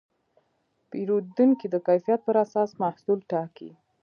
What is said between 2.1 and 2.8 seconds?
پر اساس